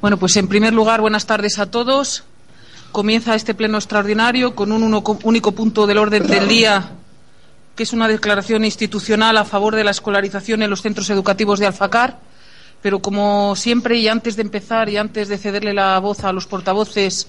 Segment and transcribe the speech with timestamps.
[0.00, 2.22] Bueno, pues en primer lugar, buenas tardes a todos.
[2.92, 4.84] Comienza este pleno extraordinario con un
[5.24, 6.92] único punto del orden del día,
[7.74, 11.66] que es una declaración institucional a favor de la escolarización en los centros educativos de
[11.66, 12.20] Alfacar.
[12.80, 16.46] Pero como siempre, y antes de empezar y antes de cederle la voz a los
[16.46, 17.26] portavoces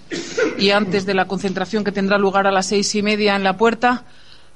[0.59, 3.57] y antes de la concentración que tendrá lugar a las seis y media en la
[3.57, 4.03] puerta,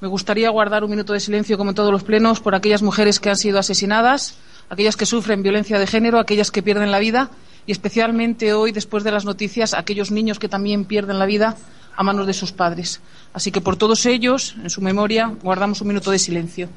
[0.01, 3.19] me gustaría guardar un minuto de silencio, como en todos los plenos, por aquellas mujeres
[3.19, 4.35] que han sido asesinadas,
[4.69, 7.31] aquellas que sufren violencia de género, aquellas que pierden la vida
[7.65, 11.55] y especialmente hoy, después de las noticias, aquellos niños que también pierden la vida
[11.95, 13.01] a manos de sus padres.
[13.33, 16.69] Así que por todos ellos, en su memoria, guardamos un minuto de silencio.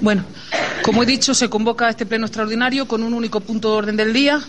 [0.00, 0.24] Bueno,
[0.82, 4.12] como he dicho, se convoca este pleno extraordinario con un único punto de orden del
[4.12, 4.40] día.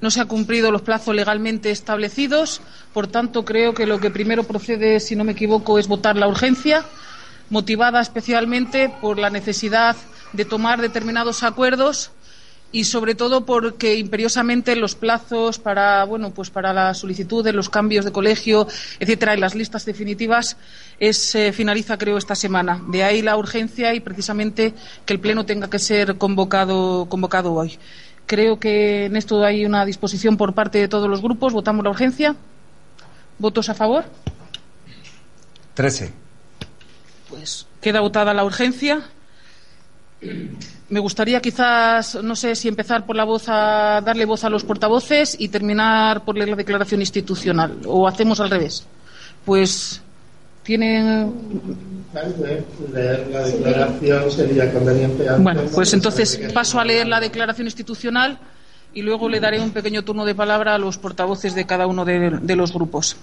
[0.00, 2.60] No se han cumplido los plazos legalmente establecidos.
[2.92, 6.28] Por tanto, creo que lo que primero procede, si no me equivoco, es votar la
[6.28, 6.84] urgencia,
[7.50, 9.96] motivada especialmente por la necesidad
[10.32, 12.10] de tomar determinados acuerdos
[12.70, 17.70] y sobre todo porque imperiosamente los plazos para bueno pues para la solicitud de los
[17.70, 18.66] cambios de colegio
[19.00, 20.56] etcétera y las listas definitivas
[21.00, 22.82] es eh, finaliza creo esta semana.
[22.88, 24.74] De ahí la urgencia y precisamente
[25.06, 27.78] que el pleno tenga que ser convocado convocado hoy.
[28.26, 31.54] Creo que en esto hay una disposición por parte de todos los grupos.
[31.54, 32.36] Votamos la urgencia.
[33.38, 34.04] Votos a favor
[35.74, 36.12] Trece.
[37.28, 39.00] pues queda votada la urgencia
[40.90, 44.64] me gustaría quizás, no sé si empezar por la voz a darle voz a los
[44.64, 48.86] portavoces y terminar por leer la declaración institucional o hacemos al revés.
[49.44, 50.00] Pues
[50.62, 51.32] tienen
[52.92, 55.26] leer la declaración sería conveniente.
[55.38, 58.38] Bueno, pues entonces paso a leer la declaración institucional
[58.94, 62.06] y luego le daré un pequeño turno de palabra a los portavoces de cada uno
[62.06, 63.16] de, de los grupos.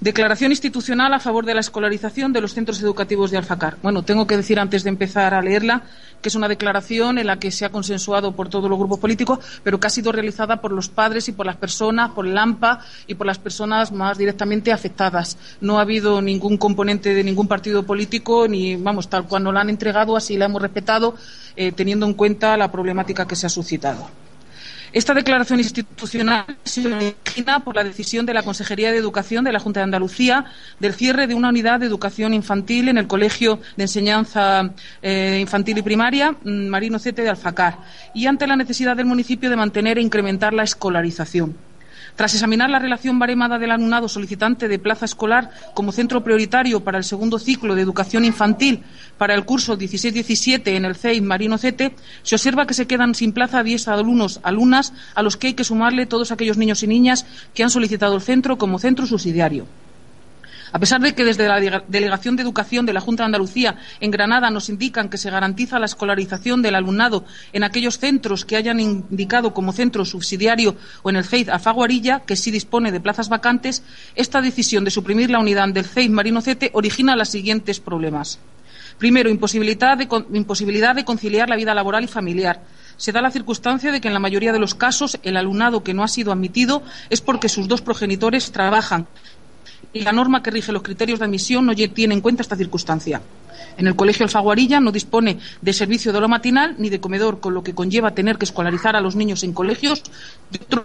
[0.00, 3.76] Declaración institucional a favor de la escolarización de los centros educativos de Alfacar.
[3.82, 5.82] Bueno, tengo que decir antes de empezar a leerla
[6.22, 9.40] que es una declaración en la que se ha consensuado por todos los grupos políticos,
[9.62, 12.80] pero que ha sido realizada por los padres y por las personas, por el AMPA
[13.08, 15.36] y por las personas más directamente afectadas.
[15.60, 19.68] No ha habido ningún componente de ningún partido político, ni, vamos, tal cual la han
[19.68, 21.14] entregado, así la hemos respetado,
[21.56, 24.08] eh, teniendo en cuenta la problemática que se ha suscitado.
[24.92, 29.60] Esta declaración institucional se origina por la decisión de la Consejería de Educación de la
[29.60, 30.46] Junta de Andalucía
[30.80, 34.70] del cierre de una unidad de educación infantil en el Colegio de Enseñanza
[35.00, 37.78] eh, Infantil y Primaria mm, Marino Cete de Alfacar
[38.14, 41.69] y ante la necesidad del municipio de mantener e incrementar la escolarización.
[42.16, 46.98] Tras examinar la relación baremada del alumnado solicitante de plaza escolar como centro prioritario para
[46.98, 48.82] el segundo ciclo de educación infantil
[49.18, 53.32] para el curso 16-17 en el CEI Marino Cete, se observa que se quedan sin
[53.32, 57.26] plaza 10 alumnos, alumnas, a los que hay que sumarle todos aquellos niños y niñas
[57.54, 59.66] que han solicitado el centro como centro subsidiario.
[60.72, 64.10] A pesar de que desde la Delegación de Educación de la Junta de Andalucía en
[64.10, 68.78] Granada nos indican que se garantiza la escolarización del alumnado en aquellos centros que hayan
[68.78, 73.82] indicado como centro subsidiario o en el CEID Alfaguarilla, que sí dispone de plazas vacantes,
[74.14, 78.38] esta decisión de suprimir la unidad del CEID Marino Cete origina los siguientes problemas.
[78.98, 82.62] Primero, imposibilidad de, imposibilidad de conciliar la vida laboral y familiar
[82.96, 85.94] se da la circunstancia de que en la mayoría de los casos el alumnado que
[85.94, 89.06] no ha sido admitido es porque sus dos progenitores trabajan
[89.92, 93.20] y la norma que rige los criterios de admisión no tiene en cuenta esta circunstancia.
[93.76, 97.54] En el Colegio Alfaguarilla no dispone de servicio de hora matinal ni de comedor, con
[97.54, 100.02] lo que conlleva tener que escolarizar a los niños en colegios
[100.50, 100.84] de otros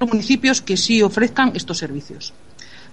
[0.00, 2.32] municipios que sí ofrezcan estos servicios.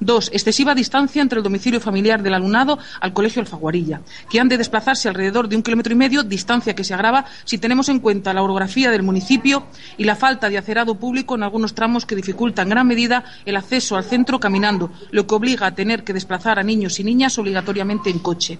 [0.01, 4.01] Dos, excesiva distancia entre el domicilio familiar del alumnado al colegio Alfaguarilla,
[4.31, 7.59] que han de desplazarse alrededor de un kilómetro y medio, distancia que se agrava si
[7.59, 9.67] tenemos en cuenta la orografía del municipio
[9.99, 13.55] y la falta de acerado público en algunos tramos que dificulta en gran medida el
[13.55, 17.37] acceso al centro caminando, lo que obliga a tener que desplazar a niños y niñas
[17.37, 18.57] obligatoriamente en coche.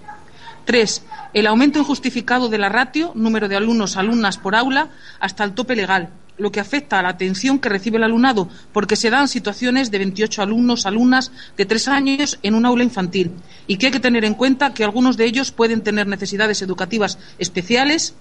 [0.66, 1.04] Tres,
[1.34, 4.90] el aumento injustificado de la ratio, número de alumnos alumnas por aula,
[5.20, 8.96] hasta el tope legal, lo que afecta a la atención que recibe el alumnado, porque
[8.96, 13.32] se dan situaciones de 28 alumnos, alumnas de tres años en un aula infantil
[13.68, 17.20] y que hay que tener en cuenta que algunos de ellos pueden tener necesidades educativas
[17.38, 18.16] especiales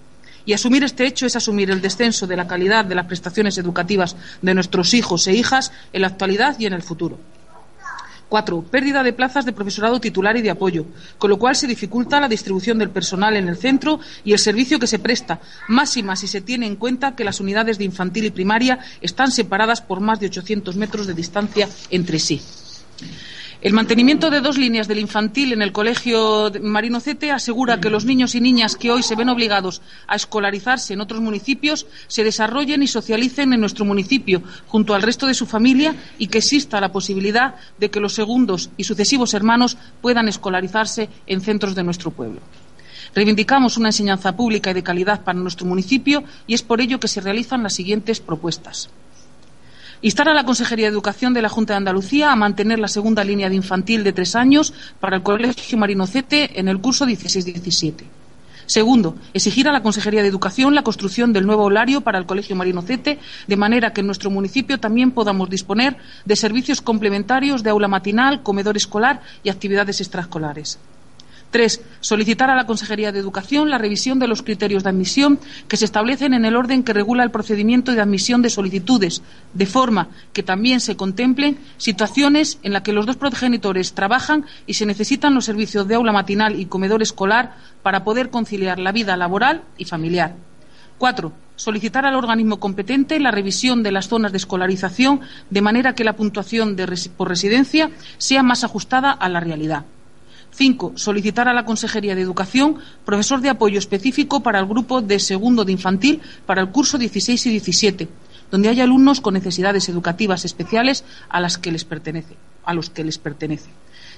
[0.44, 4.16] y asumir este hecho es asumir el descenso de la calidad de las prestaciones educativas
[4.42, 7.18] de nuestros hijos e hijas en la actualidad y en el futuro.
[8.30, 10.86] Cuatro, pérdida de plazas de profesorado titular y de apoyo,
[11.18, 14.78] con lo cual se dificulta la distribución del personal en el centro y el servicio
[14.78, 18.30] que se presta, más si se tiene en cuenta que las unidades de infantil y
[18.30, 22.40] primaria están separadas por más de 800 metros de distancia entre sí.
[23.62, 28.06] El mantenimiento de dos líneas del infantil en el Colegio Marino Cete asegura que los
[28.06, 32.82] niños y niñas que hoy se ven obligados a escolarizarse en otros municipios se desarrollen
[32.82, 36.90] y socialicen en nuestro municipio junto al resto de su familia y que exista la
[36.90, 42.40] posibilidad de que los segundos y sucesivos hermanos puedan escolarizarse en centros de nuestro pueblo.
[43.14, 47.08] Reivindicamos una enseñanza pública y de calidad para nuestro municipio y es por ello que
[47.08, 48.88] se realizan las siguientes propuestas.
[50.02, 53.22] Instar a la Consejería de Educación de la Junta de Andalucía a mantener la segunda
[53.22, 58.04] línea de infantil de tres años para el Colegio Marinocete en el curso 16-17.
[58.64, 62.56] Segundo, exigir a la Consejería de Educación la construcción del nuevo horario para el Colegio
[62.56, 67.88] Marinocete, de manera que en nuestro municipio también podamos disponer de servicios complementarios de aula
[67.88, 70.78] matinal, comedor escolar y actividades extraescolares.
[71.50, 75.76] Tres, solicitar a la Consejería de Educación la revisión de los criterios de admisión que
[75.76, 80.08] se establecen en el orden que regula el procedimiento de admisión de solicitudes, de forma
[80.32, 85.34] que también se contemplen situaciones en las que los dos progenitores trabajan y se necesitan
[85.34, 89.86] los servicios de aula matinal y comedor escolar para poder conciliar la vida laboral y
[89.86, 90.36] familiar.
[90.98, 95.20] Cuatro, solicitar al organismo competente la revisión de las zonas de escolarización
[95.50, 96.76] de manera que la puntuación
[97.16, 99.84] por residencia sea más ajustada a la realidad.
[100.52, 105.18] Cinco, solicitar a la Consejería de Educación profesor de apoyo específico para el grupo de
[105.18, 108.08] segundo de infantil para el curso 16 y 17,
[108.50, 113.04] donde haya alumnos con necesidades educativas especiales a, las que les pertenece, a los que
[113.04, 113.70] les pertenece.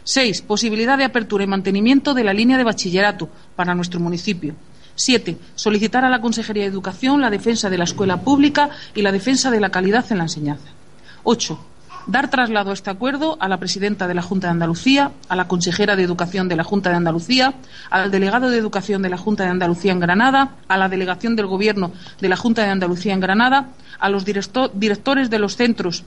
[0.05, 4.55] Seis, posibilidad de apertura y mantenimiento de la línea de bachillerato para nuestro municipio.
[4.95, 9.13] Siete, solicitar a la Consejería de Educación la defensa de la escuela pública y la
[9.13, 10.69] defensa de la calidad en la enseñanza.
[11.23, 11.65] Ocho,
[12.07, 15.49] dar traslado a este acuerdo a la presidenta de la Junta de Andalucía, a la
[15.49, 17.55] consejera de Educación de la Junta de Andalucía,
[17.91, 21.47] al delegado de Educación de la Junta de Andalucía en Granada, a la delegación del
[21.47, 23.69] Gobierno de la Junta de Andalucía en Granada,
[23.99, 26.05] a los directores de los centros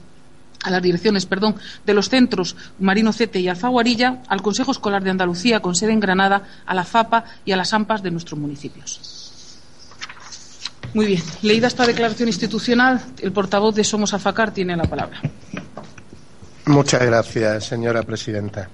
[0.62, 1.54] a las direcciones, perdón,
[1.84, 6.00] de los centros Marino Cete y Alfaguarilla, al Consejo Escolar de Andalucía con sede en
[6.00, 9.15] Granada, a la FAPA y a las AMPAs de nuestros municipios.
[10.94, 11.22] Muy bien.
[11.42, 15.20] Leída esta declaración institucional, el portavoz de Somos Alfacar tiene la palabra.
[16.66, 18.68] Muchas gracias, señora presidenta.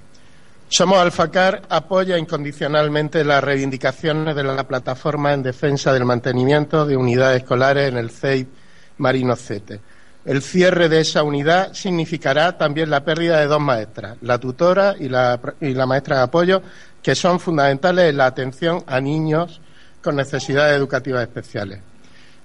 [0.68, 7.42] Somos Alfacar apoya incondicionalmente las reivindicaciones de la plataforma en defensa del mantenimiento de unidades
[7.42, 8.48] escolares en el CEIP
[8.96, 9.80] Marino Cete.
[10.24, 15.08] El cierre de esa unidad significará también la pérdida de dos maestras, la tutora y
[15.08, 16.62] la, y la maestra de apoyo,
[17.02, 19.60] que son fundamentales en la atención a niños
[20.00, 21.80] con necesidades educativas especiales.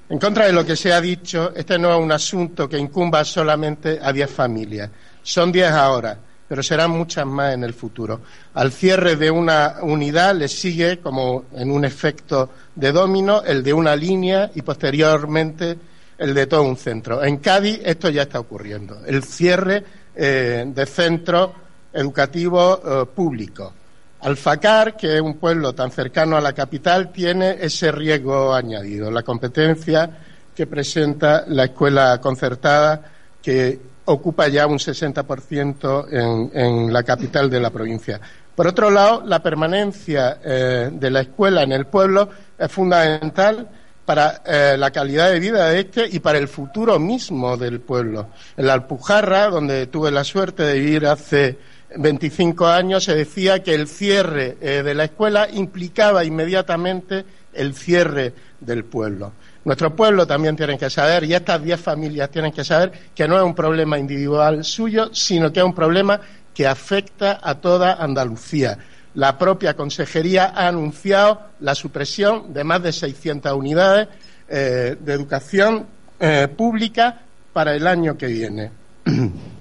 [0.09, 3.25] En contra de lo que se ha dicho, este no es un asunto que incumba
[3.25, 4.89] solamente a diez familias.
[5.21, 6.17] Son diez ahora,
[6.47, 8.21] pero serán muchas más en el futuro.
[8.53, 13.73] Al cierre de una unidad le sigue, como en un efecto de domino, el de
[13.73, 15.77] una línea y posteriormente
[16.17, 17.21] el de todo un centro.
[17.21, 19.01] En Cádiz esto ya está ocurriendo.
[19.05, 19.83] El cierre
[20.15, 21.51] eh, de centros
[21.91, 23.73] educativos eh, públicos.
[24.21, 29.23] Alfacar, que es un pueblo tan cercano a la capital, tiene ese riesgo añadido, la
[29.23, 30.09] competencia
[30.55, 33.01] que presenta la escuela concertada,
[33.41, 38.19] que ocupa ya un 60% en, en la capital de la provincia.
[38.57, 43.67] Por otro lado, la permanencia eh, de la escuela en el pueblo es fundamental
[44.03, 48.29] para eh, la calidad de vida de este y para el futuro mismo del pueblo.
[48.57, 51.59] En la Alpujarra, donde tuve la suerte de vivir hace
[51.95, 58.33] 25 años, se decía que el cierre eh, de la escuela implicaba inmediatamente el cierre
[58.59, 59.33] del pueblo.
[59.65, 63.37] Nuestro pueblo también tiene que saber, y estas diez familias tienen que saber, que no
[63.37, 66.19] es un problema individual suyo, sino que es un problema
[66.53, 68.77] que afecta a toda Andalucía.
[69.15, 74.07] La propia Consejería ha anunciado la supresión de más de 600 unidades
[74.47, 75.85] eh, de educación
[76.19, 78.71] eh, pública para el año que viene.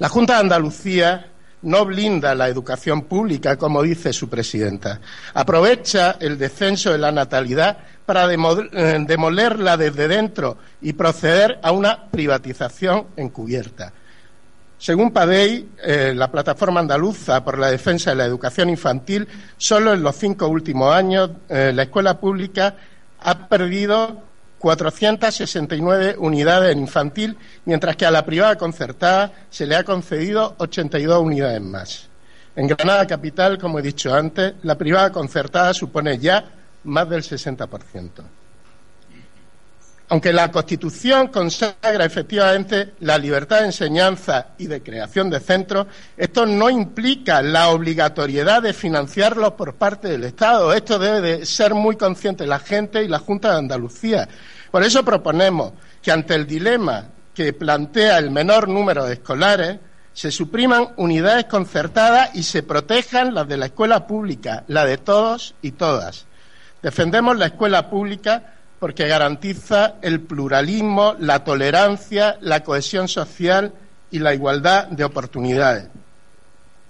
[0.00, 1.26] La Junta de Andalucía
[1.60, 4.98] no blinda la educación pública, como dice su presidenta.
[5.34, 7.76] Aprovecha el descenso de la natalidad
[8.06, 13.92] para eh, demolerla desde dentro y proceder a una privatización encubierta.
[14.78, 19.28] Según PADEI, eh, la plataforma andaluza por la defensa de la educación infantil,
[19.58, 22.74] solo en los cinco últimos años eh, la escuela pública
[23.18, 24.29] ha perdido
[24.60, 31.22] 469 unidades en infantil, mientras que a la privada concertada se le ha concedido 82
[31.22, 32.08] unidades más.
[32.54, 36.44] En Granada Capital, como he dicho antes, la privada concertada supone ya
[36.84, 38.22] más del 60%.
[40.10, 45.86] Aunque la Constitución consagra efectivamente la libertad de enseñanza y de creación de centros,
[46.16, 50.72] esto no implica la obligatoriedad de financiarlos por parte del Estado.
[50.72, 54.28] Esto debe de ser muy consciente la gente y la Junta de Andalucía.
[54.72, 59.78] Por eso proponemos que ante el dilema que plantea el menor número de escolares,
[60.12, 65.54] se supriman unidades concertadas y se protejan las de la escuela pública, la de todos
[65.62, 66.26] y todas.
[66.82, 73.72] Defendemos la escuela pública porque garantiza el pluralismo, la tolerancia, la cohesión social
[74.10, 75.88] y la igualdad de oportunidades.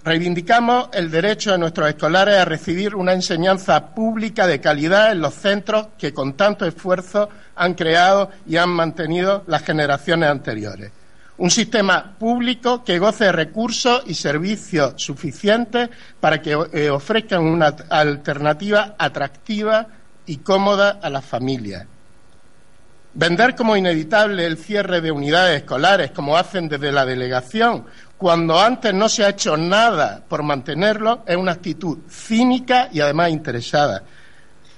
[0.03, 5.35] Reivindicamos el derecho de nuestros escolares a recibir una enseñanza pública de calidad en los
[5.35, 10.91] centros que con tanto esfuerzo han creado y han mantenido las generaciones anteriores.
[11.37, 17.67] Un sistema público que goce de recursos y servicios suficientes para que eh, ofrezcan una
[17.89, 19.87] alternativa atractiva
[20.25, 21.85] y cómoda a las familias.
[23.13, 27.85] Vender como inevitable el cierre de unidades escolares, como hacen desde la delegación,
[28.17, 33.31] cuando antes no se ha hecho nada por mantenerlo, es una actitud cínica y además
[33.31, 34.03] interesada.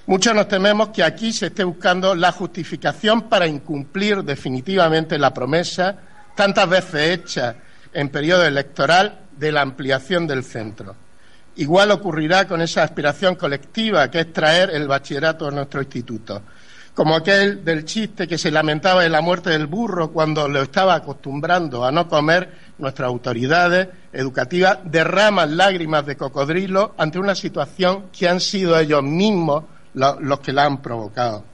[0.06, 5.96] Muchos nos tememos que aquí se esté buscando la justificación para incumplir definitivamente la promesa,
[6.34, 7.56] tantas veces hecha
[7.92, 10.94] en periodo electoral, de la ampliación del centro.
[11.56, 16.42] Igual ocurrirá con esa aspiración colectiva que es traer el bachillerato a nuestro instituto.
[16.94, 20.94] Como aquel del chiste que se lamentaba de la muerte del burro cuando lo estaba
[20.94, 28.28] acostumbrando a no comer, nuestras autoridades educativas derraman lágrimas de cocodrilo ante una situación que
[28.28, 31.44] han sido ellos mismos los que la han provocado.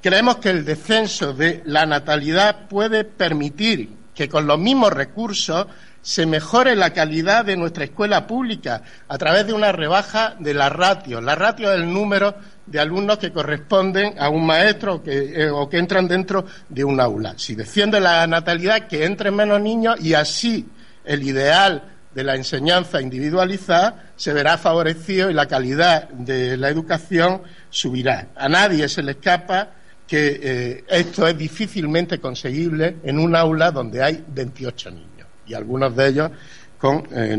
[0.00, 5.66] Creemos que el descenso de la natalidad puede permitir que con los mismos recursos
[6.02, 10.68] se mejore la calidad de nuestra escuela pública a través de una rebaja de la
[10.68, 11.20] ratio.
[11.20, 12.34] La ratio es el número
[12.66, 17.34] de alumnos que corresponden a un maestro eh, o que entran dentro de un aula.
[17.36, 20.66] Si defiende la natalidad, que entren menos niños y así
[21.04, 21.82] el ideal
[22.14, 28.28] de la enseñanza individualizada se verá favorecido y la calidad de la educación subirá.
[28.34, 29.70] A nadie se le escapa
[30.06, 35.17] que eh, esto es difícilmente conseguible en un aula donde hay 28 niños
[35.48, 36.30] y algunos de ellos
[36.78, 37.36] con eh,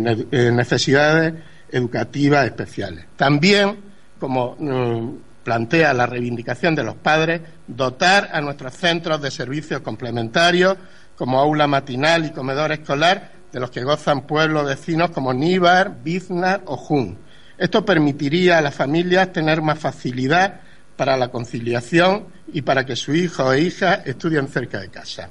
[0.51, 1.34] necesidades
[1.72, 3.06] educativas especiales.
[3.16, 3.78] También,
[4.20, 10.78] como mm, plantea la reivindicación de los padres, dotar a nuestros centros de servicios complementarios
[11.16, 16.62] como aula matinal y comedor escolar de los que gozan pueblos vecinos como Níbar, Biznar
[16.66, 17.18] o Jun.
[17.58, 20.62] Esto permitiría a las familias tener más facilidad
[20.96, 25.30] para la conciliación y para que su hijo e hija estudien cerca de casa.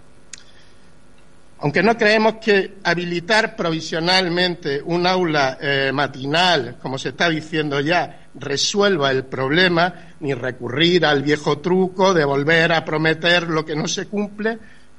[1.60, 8.28] Aunque no creemos que habilitar provisionalmente un aula eh, matinal, como se está diciendo ya,
[8.34, 13.88] resuelva el problema, ni recurrir al viejo truco de volver a prometer lo que no
[13.88, 14.58] se cumple,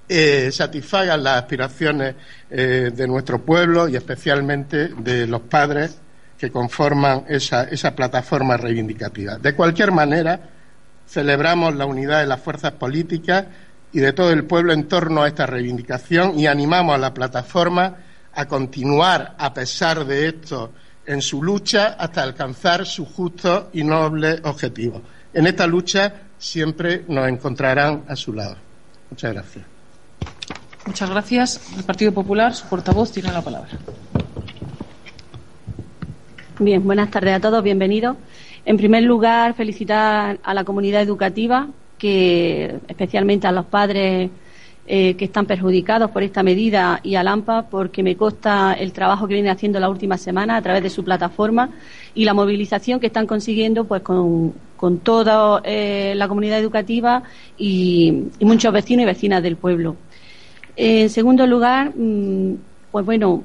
[0.09, 2.15] eh, satisfagan las aspiraciones
[2.49, 5.97] eh, de nuestro pueblo y especialmente de los padres
[6.37, 9.37] que conforman esa, esa plataforma reivindicativa.
[9.37, 10.39] De cualquier manera,
[11.07, 13.45] celebramos la unidad de las fuerzas políticas
[13.91, 17.95] y de todo el pueblo en torno a esta reivindicación y animamos a la plataforma
[18.33, 20.71] a continuar, a pesar de esto,
[21.05, 25.01] en su lucha hasta alcanzar su justo y noble objetivo.
[25.33, 28.55] En esta lucha siempre nos encontrarán a su lado.
[29.09, 29.65] Muchas gracias.
[30.85, 31.61] Muchas gracias.
[31.77, 33.69] El Partido Popular, su portavoz, tiene la palabra.
[36.59, 38.17] Bien, buenas tardes a todos, bienvenidos.
[38.65, 41.67] En primer lugar, felicitar a la comunidad educativa
[41.99, 44.31] que especialmente a los padres
[44.91, 49.27] eh, que están perjudicados por esta medida y a LAMPA porque me consta el trabajo
[49.27, 51.69] que viene haciendo la última semana a través de su plataforma
[52.15, 54.55] y la movilización que están consiguiendo pues con,
[55.03, 57.21] toda eh, la comunidad educativa
[57.55, 59.95] y, muchos vecinos y vecinas del pueblo.
[60.75, 62.55] En segundo lugar, mm,
[62.91, 63.43] pues bueno,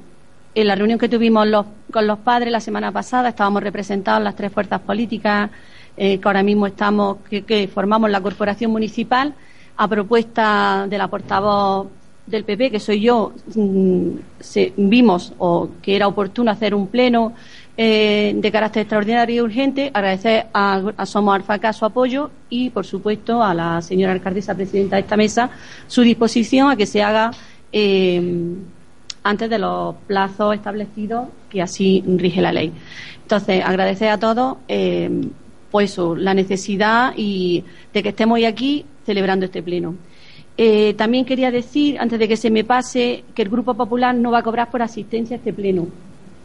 [0.55, 1.47] en la reunión que tuvimos
[1.91, 5.51] con los padres la semana pasada estábamos representados las tres fuerzas políticas
[5.97, 9.33] eh, que ahora mismo estamos, que, formamos la corporación municipal,
[9.77, 11.87] a propuesta de la portavoz
[12.25, 14.09] del PP, que soy yo, mm,
[14.77, 17.33] vimos o que era oportuno hacer un pleno
[17.77, 19.91] eh, de carácter extraordinario y urgente.
[19.93, 25.01] Agradecer a, Somos Alfaca su apoyo y, por supuesto, a la señora alcaldesa presidenta de
[25.01, 25.49] esta mesa
[25.87, 27.31] su disposición a que se haga
[27.71, 28.21] eh,
[29.23, 32.71] antes de los plazos establecidos que así rige la ley.
[33.21, 34.57] Entonces, agradecer a todos
[35.75, 39.95] pues la necesidad y de que estemos hoy aquí celebrando este pleno.
[40.55, 44.31] Eh, también quería decir, antes de que se me pase, que el Grupo Popular no
[44.31, 45.87] va a cobrar por asistencia a este pleno.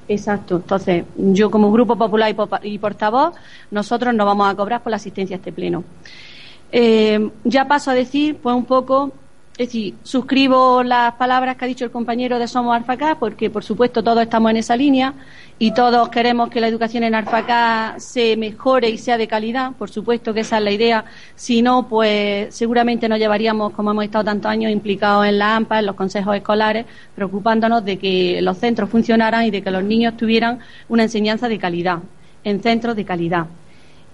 [0.09, 0.57] Exacto.
[0.57, 2.35] Entonces, yo como Grupo Popular
[2.65, 3.35] y portavoz,
[3.71, 5.85] nosotros no vamos a cobrar por la asistencia a este pleno.
[6.73, 9.13] Eh, ya paso a decir, pues un poco
[9.61, 13.63] es decir, suscribo las palabras que ha dicho el compañero de Somos Alfacá, porque por
[13.63, 15.13] supuesto todos estamos en esa línea
[15.59, 19.73] y todos queremos que la educación en Alfacá se mejore y sea de calidad.
[19.73, 21.05] Por supuesto que esa es la idea.
[21.35, 25.81] Si no, pues seguramente nos llevaríamos, como hemos estado tantos años implicados en la AMPA,
[25.81, 30.17] en los consejos escolares, preocupándonos de que los centros funcionaran y de que los niños
[30.17, 31.99] tuvieran una enseñanza de calidad,
[32.45, 33.45] en centros de calidad.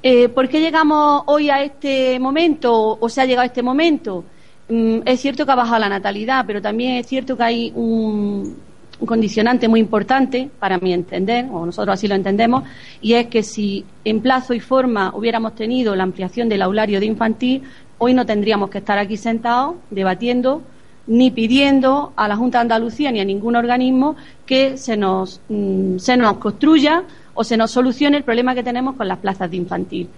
[0.03, 4.25] Eh, ¿Por qué llegamos hoy a este momento o se ha llegado a este momento?
[4.69, 8.57] Mm, es cierto que ha bajado la natalidad, pero también es cierto que hay un,
[9.05, 12.65] condicionante muy importante, para mi entender, o nosotros así lo entendemos,
[13.01, 17.07] y es que si en plazo y forma hubiéramos tenido la ampliación del aulario de
[17.07, 17.63] infantil,
[17.99, 20.63] hoy no tendríamos que estar aquí sentados debatiendo
[21.07, 25.99] ni pidiendo a la Junta de Andalucía ni a ningún organismo que se nos, mm,
[25.99, 27.05] se nos construya
[27.35, 30.09] o se nos solucione el problema que tenemos con las plazas de infantil.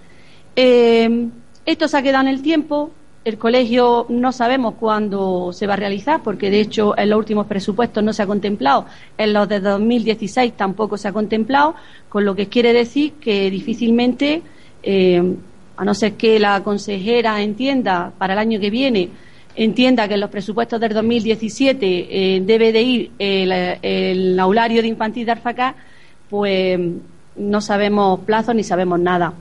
[0.56, 1.28] Eh,
[1.66, 2.90] esto se ha quedado en el tiempo,
[3.28, 7.46] el colegio no sabemos cuándo se va a realizar, porque de hecho en los últimos
[7.46, 8.86] presupuestos no se ha contemplado,
[9.18, 11.74] en los de 2016 tampoco se ha contemplado,
[12.08, 14.42] con lo que quiere decir que difícilmente,
[14.82, 15.22] eh,
[15.76, 19.10] a no ser que la consejera entienda para el año que viene,
[19.54, 25.26] entienda que en los presupuestos del 2017 eh, debe de ir el, aulario de infantil
[25.26, 25.74] de Arfacá,
[26.30, 26.80] pues
[27.36, 29.34] no sabemos plazos ni sabemos nada.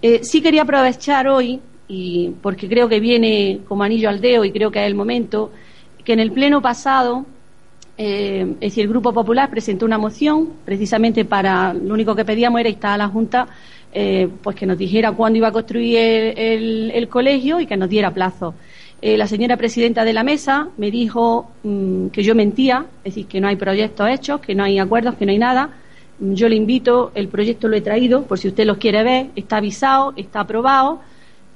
[0.00, 4.52] Eh, sí quería aprovechar hoy y porque creo que viene como anillo al dedo y
[4.52, 5.50] creo que es el momento,
[6.04, 7.24] que en el pleno pasado,
[7.96, 12.60] eh, es decir, el Grupo Popular presentó una moción precisamente para, lo único que pedíamos
[12.60, 13.46] era instar a la Junta
[13.96, 15.96] eh, pues que nos dijera cuándo iba a construir
[16.36, 18.54] el, colegio y que nos diera plazo.
[19.00, 23.26] Eh, la señora presidenta de la mesa me dijo mm, que yo mentía, es decir,
[23.26, 25.70] que no hay proyectos hechos, que no hay acuerdos, que no hay nada.
[26.18, 29.58] Yo le invito, el proyecto lo he traído, por si usted lo quiere ver, está
[29.58, 31.00] avisado, está aprobado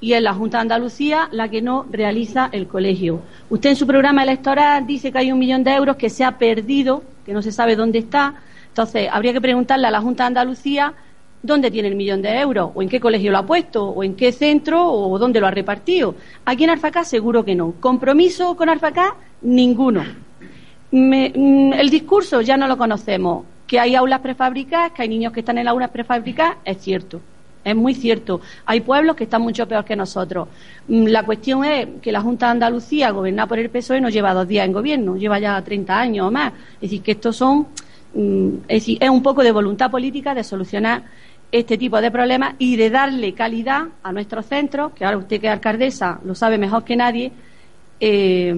[0.00, 3.20] y es la Junta de Andalucía la que no realiza el colegio.
[3.50, 6.38] Usted en su programa electoral dice que hay un millón de euros que se ha
[6.38, 8.34] perdido, que no se sabe dónde está.
[8.68, 10.94] Entonces, habría que preguntarle a la Junta de Andalucía
[11.42, 14.14] dónde tiene el millón de euros, o en qué colegio lo ha puesto, o en
[14.14, 16.14] qué centro, o dónde lo ha repartido.
[16.44, 17.74] Aquí en Arfacá seguro que no.
[17.80, 19.16] ¿Compromiso con Arfacá?
[19.42, 20.04] Ninguno.
[20.90, 23.44] Mm, el discurso ya no lo conocemos.
[23.66, 27.20] Que hay aulas prefabricadas, que hay niños que están en aulas prefabricadas, es cierto.
[27.64, 28.40] Es muy cierto.
[28.66, 30.48] Hay pueblos que están mucho peor que nosotros.
[30.88, 34.32] Mm, la cuestión es que la Junta de Andalucía, gobernada por el PSOE, no lleva
[34.32, 36.52] dos días en gobierno, lleva ya 30 años o más.
[36.74, 37.66] Es decir, que estos son.
[38.14, 41.02] Mm, es, un poco de voluntad política de solucionar
[41.50, 45.46] este tipo de problemas y de darle calidad a nuestros centros, que ahora usted que
[45.46, 47.32] es alcaldesa lo sabe mejor que nadie,
[48.00, 48.54] eh,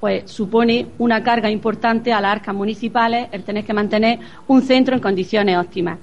[0.00, 4.18] pues supone una carga importante a las arcas municipales el tener que mantener
[4.48, 5.98] un centro en condiciones óptimas.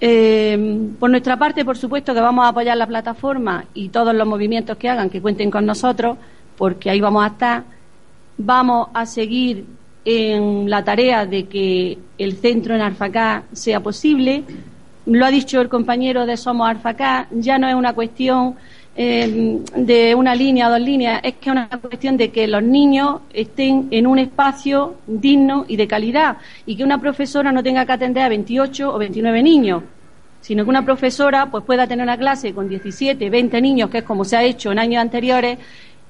[0.00, 4.26] Eh, por nuestra parte, por supuesto que vamos a apoyar la plataforma y todos los
[4.26, 6.16] movimientos que hagan, que cuenten con nosotros,
[6.56, 7.64] porque ahí vamos a estar.
[8.36, 9.66] Vamos a seguir
[10.04, 14.44] en la tarea de que el centro en Arfacá sea posible.
[15.06, 18.54] Lo ha dicho el compañero de Somos Arfacá, ya no es una cuestión
[19.00, 22.64] eh, de una línea o dos líneas, es que es una cuestión de que los
[22.64, 27.86] niños estén en un espacio digno y de calidad y que una profesora no tenga
[27.86, 29.84] que atender a 28 o 29 niños,
[30.40, 34.04] sino que una profesora pues pueda tener una clase con 17, 20 niños, que es
[34.04, 35.58] como se ha hecho en años anteriores,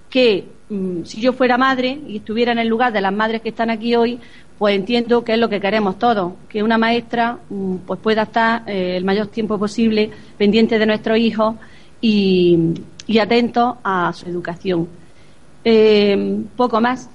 [0.08, 3.50] que mm, si yo fuera madre y estuviera en el lugar de las madres que
[3.50, 4.18] están aquí hoy,
[4.56, 8.62] pues entiendo que es lo que queremos todos, que una maestra mm, pues pueda estar
[8.66, 11.56] eh, el mayor tiempo posible pendiente de nuestros hijos
[12.00, 12.74] y,
[13.20, 14.88] atento a su educación.
[15.64, 17.10] Eh, poco más.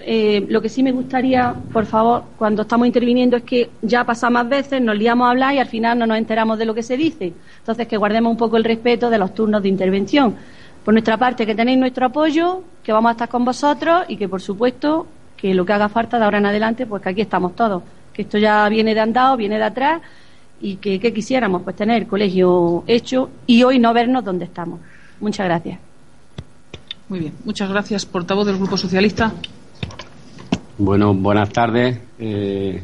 [0.00, 4.28] Eh, lo que sí me gustaría, por favor, cuando estamos interviniendo es que ya pasa
[4.28, 6.82] más veces, nos liamos a hablar y al final no nos enteramos de lo que
[6.82, 7.32] se dice.
[7.58, 10.36] Entonces, que guardemos un poco el respeto de los turnos de intervención.
[10.84, 14.28] Por nuestra parte, que tenéis nuestro apoyo, que vamos a estar con vosotros y que,
[14.28, 17.56] por supuesto, que lo que haga falta de ahora en adelante, pues que aquí estamos
[17.56, 17.82] todos.
[18.12, 20.02] Que esto ya viene de andado, viene de atrás
[20.64, 24.80] y que, quisiéramos pues tener el colegio hecho y hoy no vernos donde estamos.
[25.20, 25.78] Muchas gracias.
[27.10, 29.30] Muy bien, muchas gracias, portavoz del Grupo Socialista.
[30.78, 32.00] Bueno, buenas tardes.
[32.18, 32.82] Eh,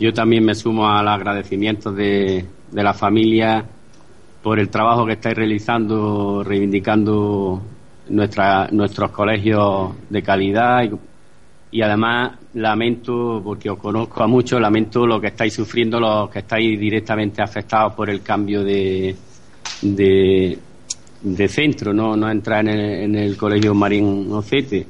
[0.00, 3.64] yo también me sumo al agradecimiento de, de la familia
[4.42, 7.62] por el trabajo que estáis realizando, reivindicando
[8.08, 10.90] nuestra, nuestros colegios de calidad y
[11.72, 16.40] y además lamento, porque os conozco a muchos, lamento lo que estáis sufriendo los que
[16.40, 19.16] estáis directamente afectados por el cambio de,
[19.80, 24.86] de, centro, no, no entrar en el, colegio Marín Ocete.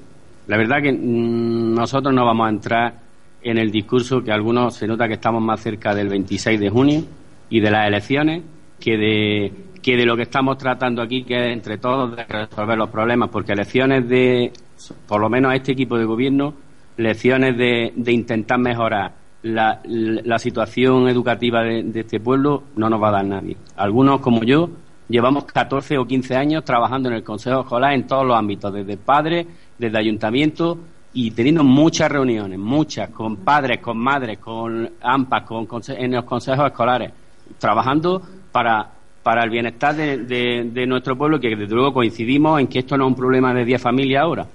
[0.49, 2.95] La verdad que mm, nosotros no vamos a entrar
[3.43, 7.05] en el discurso que algunos se nota que estamos más cerca del 26 de junio
[7.49, 8.43] y de las elecciones
[8.81, 12.77] que de, que de lo que estamos tratando aquí, que es entre todos de resolver
[12.77, 14.53] los problemas, porque elecciones de,
[15.07, 16.55] por lo menos a este equipo de gobierno,
[16.97, 23.25] lecciones de, intentar mejorar la, situación educativa de, este pueblo no nos va a dar
[23.25, 23.57] nadie.
[23.77, 24.71] Algunos, como yo,
[25.09, 28.97] llevamos 14 o 15 años trabajando en el Consejo Escolar en todos los ámbitos, desde
[28.97, 29.47] padres,
[29.79, 30.79] desde ayuntamientos
[31.15, 36.67] y teniendo muchas reuniones, muchas, con padres, con madres, con AMPAs, con, en los consejos
[36.67, 37.13] escolares,
[37.59, 38.91] trabajando para,
[39.23, 43.05] para el bienestar de, de, nuestro pueblo, que desde luego coincidimos en que esto no
[43.05, 44.47] es un problema de 10 familias ahora.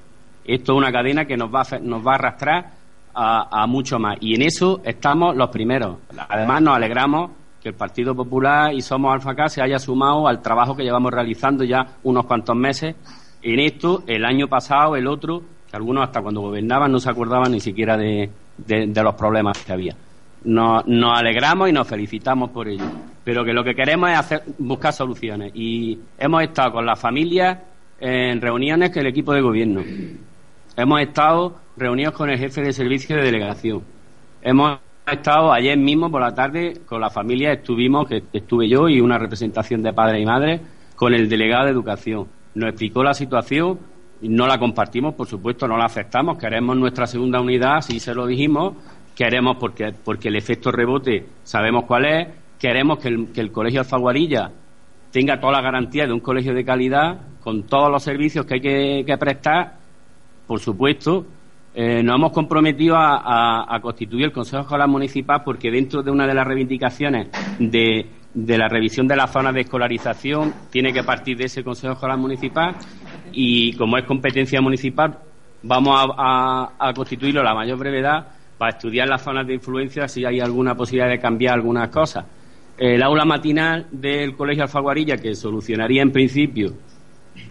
[0.47, 2.71] Esto es una cadena que nos va a, nos va a arrastrar
[3.13, 4.17] a, a mucho más.
[4.21, 5.97] Y en eso estamos los primeros.
[6.29, 7.31] Además, nos alegramos
[7.61, 11.63] que el Partido Popular y Somos Alfa se haya sumado al trabajo que llevamos realizando
[11.63, 12.95] ya unos cuantos meses
[13.41, 17.51] en esto, el año pasado, el otro, que algunos hasta cuando gobernaban no se acordaban
[17.51, 18.29] ni siquiera de,
[18.67, 19.95] los problemas que había.
[20.43, 22.85] Nos, alegramos y nos felicitamos por ello,
[23.23, 27.57] pero que lo que queremos es hacer, buscar soluciones y hemos estado con las familias
[27.99, 29.81] en reuniones con el equipo de gobierno.
[30.77, 33.83] Hemos estado reunidos con el jefe de servicio de delegación.
[34.41, 39.01] Hemos estado ayer mismo por la tarde con la familia, estuvimos, que estuve yo y
[39.01, 40.61] una representación de padres y madres,
[40.95, 43.79] con el delegado de educación nos explicó la situación,
[44.21, 48.25] no la compartimos, por supuesto, no la aceptamos, queremos nuestra segunda unidad, si se lo
[48.25, 48.73] dijimos,
[49.15, 52.27] queremos porque, porque el efecto rebote sabemos cuál es,
[52.59, 54.51] queremos que el, que el Colegio Alfaguarilla
[55.11, 59.05] tenga toda la garantía de un colegio de calidad, con todos los servicios que hay
[59.05, 59.75] que, prestar,
[60.47, 61.25] por supuesto,
[61.75, 66.33] eh, nos hemos comprometido a, constituir el Consejo Escolar Municipal porque dentro de una de
[66.33, 67.27] las reivindicaciones
[67.59, 71.93] de, de la revisión de las zonas de escolarización tiene que partir de ese Consejo
[71.93, 72.75] Escolar Municipal
[73.31, 75.19] y como es competencia municipal
[75.63, 80.39] vamos a, constituirlo a la mayor brevedad para estudiar las zonas de influencia si hay
[80.39, 82.25] alguna posibilidad de cambiar algunas cosas.
[82.77, 86.73] El aula matinal del Colegio Alfaguarilla, que solucionaría en principio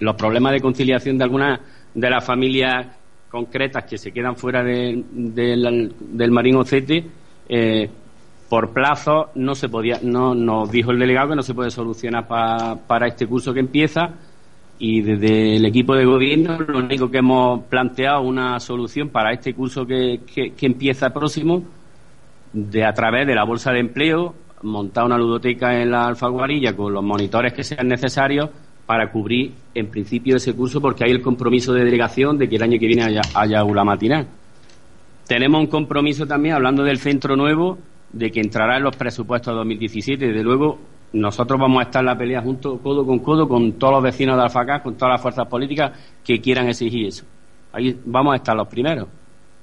[0.01, 1.61] los problemas de conciliación de algunas
[1.97, 2.87] de las familias
[3.31, 7.05] concretas que se quedan fuera del, Marín Ocete,
[7.49, 7.91] eh,
[8.49, 12.29] por plazo no se podía, no nos dijo el delegado que no se puede solucionar
[12.29, 14.11] para este curso que empieza
[14.79, 19.55] y desde el equipo de gobierno lo único que hemos planteado una solución para este
[19.55, 21.63] curso que, que, empieza próximo
[22.53, 26.93] de a través de la bolsa de empleo montar una ludoteca en la alfaguarilla con
[26.93, 28.51] los monitores que sean necesarios
[28.87, 32.63] para cubrir en principio ese curso porque hay el compromiso de delegación de que el
[32.63, 34.27] año que viene haya, haya aula matinal.
[35.27, 37.79] Tenemos un compromiso también hablando del centro nuevo
[38.13, 40.27] de que entrará en los presupuestos de 2017.
[40.29, 40.79] Desde luego,
[41.13, 44.37] nosotros vamos a estar en la pelea junto, codo con codo, con todos los vecinos
[44.37, 45.93] de Alfacá, con todas las fuerzas políticas
[46.25, 47.25] que quieran exigir eso.
[47.73, 49.09] Ahí vamos a estar los primeros.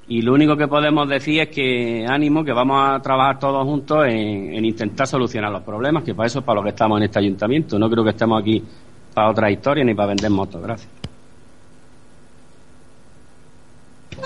[0.07, 4.05] Y lo único que podemos decir es que ánimo, que vamos a trabajar todos juntos
[4.05, 7.19] en, intentar solucionar los problemas, que para eso es para lo que estamos en este
[7.19, 7.79] ayuntamiento.
[7.79, 8.62] No creo que estemos aquí
[9.13, 10.62] para otra historia ni para vender motos.
[10.62, 10.89] Gracias.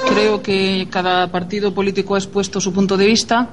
[0.10, 3.50] Creo que cada partido político ha expuesto su punto de vista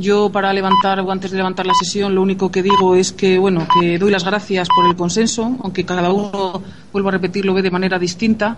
[0.00, 3.38] yo, para levantar o antes de levantar la sesión, lo único que digo es que,
[3.38, 7.52] bueno, que doy las gracias por el consenso, aunque cada uno, vuelvo a repetir, lo
[7.52, 8.56] ve de manera distinta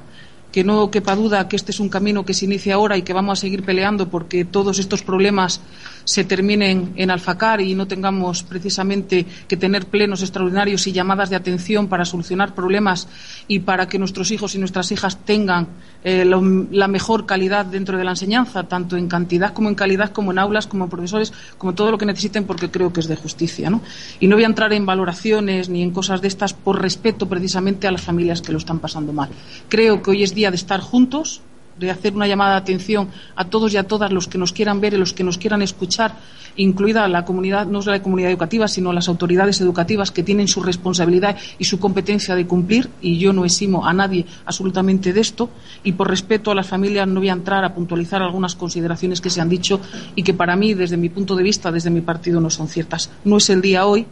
[0.53, 3.13] que no quepa duda que este es un camino que se inicia ahora y que
[3.13, 5.61] vamos a seguir peleando porque todos estos problemas
[6.05, 11.37] se terminen en Alfacar y no tengamos precisamente que tener plenos extraordinarios y llamadas de
[11.37, 13.09] atención para solucionar problemas
[13.49, 15.69] y para que nuestros hijos y nuestras hijas tengan
[16.05, 20.33] eh, la mejor calidad dentro de la enseñanza, tanto en cantidad como en calidad, como
[20.33, 23.17] en aulas, como en profesores, como todo lo que necesiten, porque creo que es de
[23.17, 23.71] justicia.
[23.71, 23.81] ¿no?
[24.19, 27.87] Y no voy a entrar en valoraciones ni en cosas de estas por respeto precisamente
[27.87, 29.29] a las familias que lo están pasando mal.
[29.69, 31.41] Creo que hoy es día de estar juntos,
[31.79, 34.81] de hacer una llamada de atención a todos y a todas los que nos quieran
[34.81, 36.17] ver y los que nos quieran escuchar,
[36.57, 40.63] incluida la comunidad, no solo la comunidad educativa, sino las autoridades educativas que tienen su
[40.63, 45.49] responsabilidad y su competencia de cumplir, y yo no eximo a nadie absolutamente de esto,
[45.83, 49.31] y por respeto a las familias no voy a entrar a puntualizar algunas consideraciones que
[49.31, 49.81] se han dicho
[50.15, 53.11] y que para mí, desde mi punto de vista, desde mi partido, no son ciertas.
[53.25, 54.07] No es el día hoy,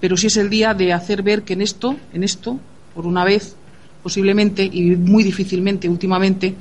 [0.00, 2.58] pero sí es el día de hacer ver que en esto, en esto,
[2.94, 3.56] por una vez,
[4.02, 6.54] posiblemente y muy difícilmente últimamente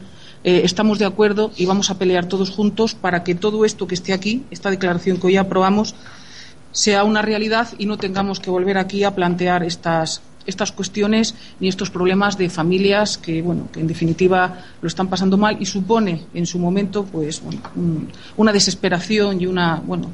[0.44, 3.96] eh, estamos de acuerdo y vamos a pelear todos juntos para que todo esto que
[3.96, 5.96] esté aquí, esta declaración que hoy aprobamos,
[6.72, 11.68] sea una realidad y no tengamos que volver aquí a plantear estas, estas cuestiones ni
[11.68, 16.26] estos problemas de familias que, bueno, que en definitiva lo están pasando mal y supone
[16.34, 17.42] en su momento pues,
[18.38, 20.12] una desesperación y una, bueno,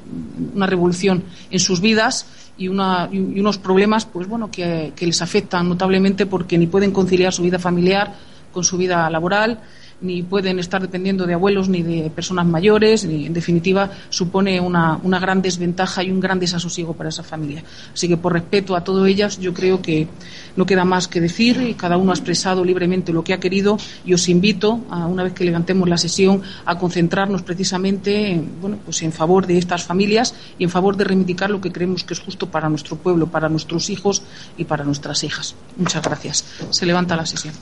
[0.56, 2.26] una revolución en sus vidas
[2.58, 7.44] y, unos problemas pues bueno que, que les afectan notablemente porque ni pueden conciliar su
[7.44, 8.14] vida familiar
[8.52, 9.60] con su vida laboral
[10.02, 15.00] ni pueden estar dependiendo de abuelos ni de personas mayores, ni en definitiva supone una,
[15.04, 17.64] una, gran desventaja y un gran desasosiego para esa familia.
[17.94, 20.08] Así que por respeto a todas ellas, yo creo que
[20.56, 23.78] no queda más que decir y cada uno ha expresado libremente lo que ha querido
[24.06, 28.78] y os invito, a, una vez que levantemos la sesión, a concentrarnos precisamente en, bueno,
[28.84, 32.14] pues en favor de estas familias y en favor de reivindicar lo que creemos que
[32.14, 34.24] es justo para nuestro pueblo, para nuestros hijos
[34.58, 35.56] y para nuestras hijas.
[35.78, 36.46] Muchas gracias.
[36.70, 37.54] Se levanta la sesión.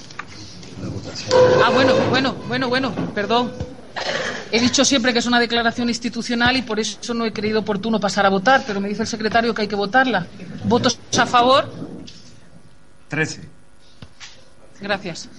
[1.64, 3.52] Ah, bueno, bueno, bueno, bueno, perdón.
[4.52, 8.00] He dicho siempre que es una declaración institucional y por eso no he creído oportuno
[8.00, 10.28] pasar a votar, pero me dice el secretario que hay que votarla.
[10.66, 11.72] ¿Votos a favor?
[13.08, 13.50] Trece.
[14.80, 15.30] Gracias.